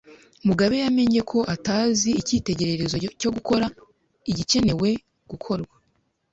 Mugabe 0.47 0.75
yamenye 0.83 1.19
ko 1.29 1.39
atazi 1.55 2.09
igitekerezo 2.21 2.95
cyo 3.21 3.29
gukora 3.35 3.65
igikenewe 4.31 4.89
gukorwa. 5.29 5.75